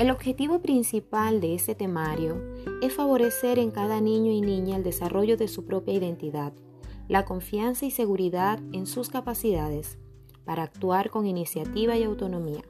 El 0.00 0.10
objetivo 0.10 0.62
principal 0.62 1.42
de 1.42 1.54
este 1.54 1.74
temario 1.74 2.42
es 2.80 2.94
favorecer 2.94 3.58
en 3.58 3.70
cada 3.70 4.00
niño 4.00 4.32
y 4.32 4.40
niña 4.40 4.78
el 4.78 4.82
desarrollo 4.82 5.36
de 5.36 5.46
su 5.46 5.66
propia 5.66 5.92
identidad, 5.92 6.54
la 7.06 7.26
confianza 7.26 7.84
y 7.84 7.90
seguridad 7.90 8.60
en 8.72 8.86
sus 8.86 9.10
capacidades 9.10 9.98
para 10.46 10.62
actuar 10.62 11.10
con 11.10 11.26
iniciativa 11.26 11.98
y 11.98 12.04
autonomía, 12.04 12.62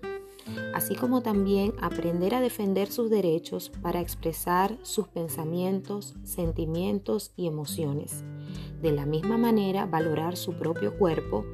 así 0.75 0.97
como 0.97 1.23
también 1.23 1.73
aprender 1.81 2.35
a 2.35 2.41
defender 2.41 2.91
sus 2.91 3.11
derechos 3.11 3.71
para 3.81 4.01
expresar 4.01 4.81
sus 4.83 5.07
pensamientos, 5.07 6.17
sentimientos 6.25 7.31
y 7.37 7.47
emociones. 7.47 8.25
De 8.83 8.91
la 8.91 9.07
misma 9.07 9.39
manera, 9.39 9.87
valorar 9.87 10.37
su 10.37 10.55
propio 10.55 10.99
cuerpo 10.99 11.45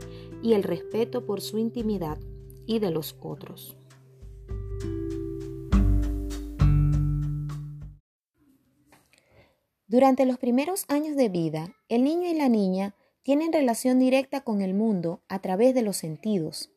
y 0.42 0.54
el 0.54 0.62
respeto 0.62 1.26
por 1.26 1.42
su 1.42 1.58
intimidad 1.58 2.18
y 2.64 2.78
de 2.78 2.90
los 2.90 3.14
otros. 3.20 3.76
Durante 9.88 10.26
los 10.26 10.38
primeros 10.38 10.84
años 10.88 11.14
de 11.14 11.28
vida, 11.28 11.72
el 11.88 12.02
niño 12.02 12.28
y 12.28 12.34
la 12.34 12.48
niña 12.48 12.96
tienen 13.22 13.52
relación 13.52 14.00
directa 14.00 14.40
con 14.40 14.60
el 14.60 14.74
mundo 14.74 15.20
a 15.28 15.38
través 15.38 15.76
de 15.76 15.82
los 15.82 15.96
sentidos. 15.96 16.70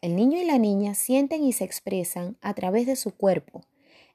El 0.00 0.16
niño 0.16 0.38
y 0.38 0.46
la 0.46 0.56
niña 0.56 0.94
sienten 0.94 1.44
y 1.44 1.52
se 1.52 1.64
expresan 1.64 2.38
a 2.40 2.54
través 2.54 2.86
de 2.86 2.96
su 2.96 3.10
cuerpo. 3.14 3.60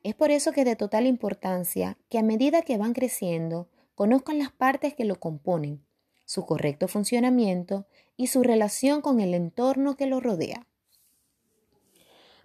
Es 0.02 0.16
por 0.16 0.32
eso 0.32 0.52
que 0.52 0.62
es 0.62 0.66
de 0.66 0.76
total 0.76 1.06
importancia 1.06 1.98
que 2.10 2.18
a 2.18 2.24
medida 2.24 2.64
que 2.64 2.78
van 2.78 2.94
creciendo, 2.94 3.70
conozcan 3.94 4.40
las 4.40 4.52
partes 4.52 4.96
que 4.96 5.06
lo 5.06 5.20
componen, 5.20 5.86
su 6.26 6.48
correcto 6.48 6.88
funcionamiento 6.88 7.86
y 8.18 8.28
su 8.28 8.42
relación 8.42 9.02
con 9.02 9.20
el 9.20 9.36
entorno 9.36 9.96
que 9.96 10.08
lo 10.08 10.20
rodea. 10.20 10.66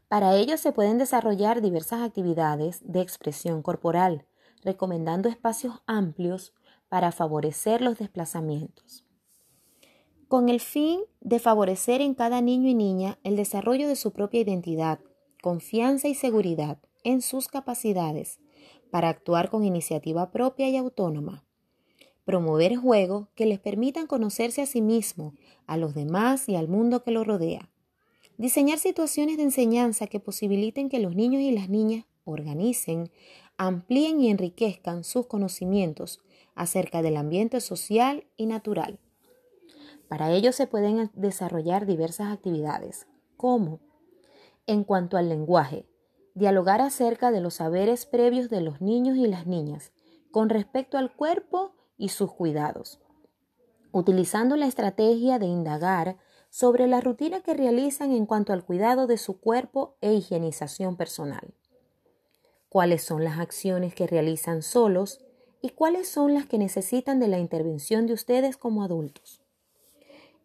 Para 0.09 0.37
ello 0.37 0.59
se 0.59 0.73
pueden 0.73 0.99
desarrollar 0.99 1.62
diversas 1.62 2.03
actividades 2.03 2.81
de 2.83 3.01
expresión 3.01 3.62
corporal, 3.62 4.27
recomendando 4.64 5.28
espacios 5.28 5.83
amplios 5.87 6.55
para 6.89 7.12
favorecer 7.12 7.81
los 7.81 7.98
desplazamientos. 7.98 9.05
Con 10.28 10.48
el 10.48 10.61
fin 10.61 11.00
de 11.20 11.39
favorecer 11.39 12.00
en 12.00 12.15
cada 12.15 12.41
niño 12.41 12.69
y 12.69 12.75
niña 12.75 13.19
el 13.25 13.37
desarrollo 13.37 13.89
de 13.89 13.97
su 13.97 14.12
propia 14.12 14.41
identidad, 14.41 15.00
confianza 15.42 16.09
y 16.09 16.15
seguridad 16.15 16.78
en 17.05 17.23
sus 17.23 17.48
capacidades 17.48 18.39
para 18.91 19.09
actuar 19.09 19.50
con 19.50 19.65
iniciativa 19.65 20.31
propia 20.31 20.69
y 20.69 20.77
autónoma. 20.77 21.45
Promover 22.25 22.77
juegos 22.77 23.28
que 23.34 23.47
les 23.47 23.59
permitan 23.59 24.06
conocerse 24.06 24.61
a 24.61 24.67
sí 24.67 24.83
mismo, 24.83 25.34
a 25.67 25.78
los 25.78 25.95
demás 25.95 26.48
y 26.48 26.56
al 26.56 26.69
mundo 26.69 27.03
que 27.03 27.11
lo 27.11 27.25
rodea. 27.25 27.70
Diseñar 28.37 28.78
situaciones 28.78 29.39
de 29.39 29.45
enseñanza 29.45 30.06
que 30.06 30.20
posibiliten 30.20 30.89
que 30.89 31.00
los 31.00 31.15
niños 31.17 31.43
y 31.43 31.50
las 31.50 31.70
niñas 31.70 32.05
organicen, 32.25 33.11
amplíen 33.59 34.20
y 34.20 34.31
enriquezcan 34.31 35.03
sus 35.03 35.27
conocimientos 35.27 36.20
acerca 36.55 37.03
del 37.03 37.17
ambiente 37.17 37.61
social 37.61 38.25
y 38.37 38.47
natural. 38.47 39.00
Para 40.09 40.31
ello 40.31 40.53
se 40.53 40.69
pueden 40.69 41.11
desarrollar 41.15 41.84
diversas 41.84 42.33
actividades, 42.33 43.09
como, 43.37 43.81
en 44.67 44.84
cuanto 44.84 45.17
al 45.17 45.28
lenguaje, 45.28 45.87
dialogar 46.34 46.81
acerca 46.81 47.33
de 47.33 47.41
los 47.41 47.55
saberes 47.55 48.06
previos 48.06 48.48
de 48.48 48.61
los 48.61 48.81
niños 48.81 49.17
y 49.17 49.27
las 49.27 49.47
niñas 49.47 49.93
con 50.31 50.48
respecto 50.50 50.97
al 50.97 51.12
cuerpo 51.12 51.72
y 51.97 52.11
sus 52.11 52.33
cuidados, 52.33 53.00
utilizando 53.91 54.56
la 54.56 54.67
estrategia 54.67 55.41
de 55.41 55.47
indagar 55.47 56.17
sobre 56.48 56.87
la 56.87 57.00
rutina 57.00 57.41
que 57.41 57.55
realizan 57.55 58.12
en 58.12 58.25
cuanto 58.25 58.53
al 58.53 58.65
cuidado 58.65 59.06
de 59.09 59.19
su 59.19 59.41
cuerpo 59.41 59.97
e 60.00 60.15
higienización 60.15 60.97
personal 60.97 61.58
cuáles 62.69 63.03
son 63.03 63.25
las 63.25 63.39
acciones 63.39 63.95
que 63.95 64.06
realizan 64.06 64.62
solos 64.62 65.21
y 65.61 65.71
cuáles 65.71 66.09
son 66.09 66.34
las 66.34 66.47
que 66.47 66.59
necesitan 66.59 67.21
de 67.21 67.29
la 67.29 67.39
intervención 67.39 68.06
de 68.06 68.15
ustedes 68.15 68.56
como 68.56 68.83
adultos. 68.83 69.41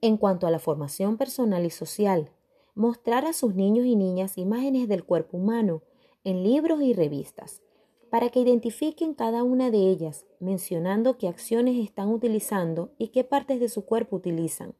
En 0.02 0.18
cuanto 0.18 0.48
a 0.48 0.52
la 0.52 0.60
formación 0.60 1.18
personal 1.18 1.66
y 1.66 1.70
social, 1.70 2.30
mostrar 2.76 3.26
a 3.26 3.34
sus 3.34 3.56
niños 3.56 3.86
y 3.86 3.96
niñas 3.96 4.38
imágenes 4.38 4.88
del 4.88 5.04
cuerpo 5.04 5.38
humano 5.38 5.84
en 6.24 6.44
libros 6.44 6.82
y 6.82 6.94
revistas, 6.94 7.62
para 8.10 8.30
que 8.30 8.40
identifiquen 8.40 9.14
cada 9.14 9.44
una 9.44 9.72
de 9.72 9.90
ellas, 9.90 10.26
mencionando 10.40 11.18
qué 11.18 11.28
acciones 11.28 11.84
están 11.84 12.10
utilizando 12.10 12.92
y 12.98 13.08
qué 13.08 13.24
partes 13.24 13.60
de 13.60 13.70
su 13.70 13.86
cuerpo 13.86 14.18
utilizan. 14.18 14.76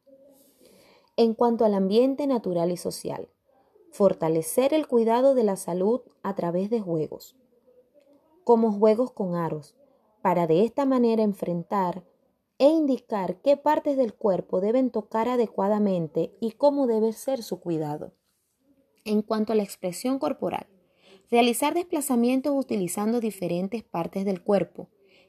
En 1.16 1.34
cuanto 1.34 1.64
al 1.64 1.74
ambiente 1.74 2.26
natural 2.26 2.70
y 2.70 2.76
social, 2.76 3.28
fortalecer 3.94 4.74
el 4.74 4.88
cuidado 4.88 5.36
de 5.36 5.44
la 5.44 5.54
salud 5.54 6.00
a 6.24 6.34
través 6.34 6.68
de 6.68 6.80
juegos, 6.80 7.36
como 8.42 8.72
juegos 8.72 9.12
con 9.12 9.36
aros, 9.36 9.76
para 10.20 10.48
de 10.48 10.64
esta 10.64 10.84
manera 10.84 11.22
enfrentar 11.22 12.02
e 12.58 12.66
indicar 12.66 13.40
qué 13.40 13.56
partes 13.56 13.96
del 13.96 14.12
cuerpo 14.12 14.60
deben 14.60 14.90
tocar 14.90 15.28
adecuadamente 15.28 16.34
y 16.40 16.52
cómo 16.52 16.88
debe 16.88 17.12
ser 17.12 17.44
su 17.44 17.60
cuidado. 17.60 18.12
En 19.04 19.22
cuanto 19.22 19.52
a 19.52 19.56
la 19.56 19.62
expresión 19.62 20.18
corporal, 20.18 20.66
realizar 21.30 21.72
desplazamientos 21.72 22.52
utilizando 22.52 23.20
diferentes 23.20 23.84
partes 23.84 24.24
del 24.24 24.42
cuerpo, 24.42 24.88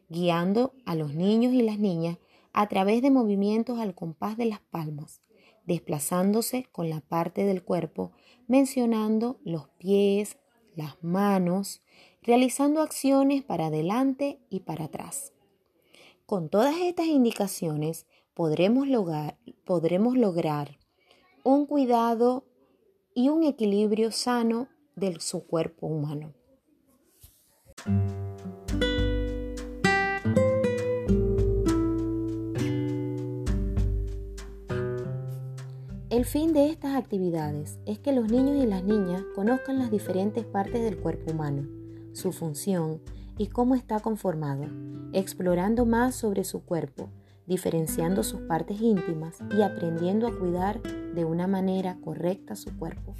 guiando 0.09 0.73
a 0.85 0.95
los 0.95 1.13
niños 1.13 1.53
y 1.53 1.61
las 1.61 1.77
niñas 1.77 2.17
a 2.51 2.67
través 2.67 3.03
de 3.03 3.11
movimientos 3.11 3.77
al 3.77 3.93
compás 3.93 4.37
de 4.37 4.45
las 4.45 4.61
palmas, 4.61 5.21
desplazándose 5.65 6.67
con 6.71 6.89
la 6.89 7.01
parte 7.01 7.45
del 7.45 7.63
cuerpo, 7.63 8.11
mencionando 8.47 9.39
los 9.43 9.67
pies, 9.69 10.37
las 10.75 11.01
manos, 11.03 11.81
realizando 12.21 12.81
acciones 12.81 13.43
para 13.43 13.67
adelante 13.67 14.39
y 14.49 14.61
para 14.61 14.85
atrás. 14.85 15.33
Con 16.25 16.49
todas 16.49 16.75
estas 16.77 17.05
indicaciones 17.07 18.07
podremos 18.33 18.87
lograr, 18.87 19.37
un 21.43 21.65
cuidado 21.67 22.45
y 23.13 23.29
un 23.29 23.43
equilibrio 23.43 24.11
sano 24.11 24.67
de 24.95 25.19
su 25.19 25.45
cuerpo 25.45 25.87
humano. 25.87 26.33
El 36.15 36.23
fin 36.23 36.53
de 36.53 36.69
estas 36.69 36.95
actividades 36.95 37.77
es 37.85 37.99
que 37.99 38.13
los 38.13 38.31
niños 38.31 38.55
y 38.63 38.65
las 38.65 38.85
niñas 38.85 39.21
conozcan 39.35 39.79
las 39.79 39.91
diferentes 39.91 40.45
partes 40.45 40.81
del 40.81 40.95
cuerpo 40.95 41.33
humano, 41.33 41.67
su 42.13 42.31
función 42.31 43.01
y 43.37 43.47
cómo 43.47 43.75
está 43.75 43.99
conformado, 43.99 44.63
explorando 45.11 45.85
más 45.85 46.15
sobre 46.15 46.45
su 46.45 46.63
cuerpo, 46.63 47.09
diferenciando 47.47 48.23
sus 48.23 48.39
partes 48.39 48.79
íntimas 48.79 49.39
y 49.57 49.61
aprendiendo 49.61 50.27
a 50.27 50.39
cuidar 50.39 50.81
de 50.81 51.25
una 51.25 51.47
manera 51.47 51.97
correcta 52.01 52.55
su 52.55 52.77
cuerpo. 52.77 53.13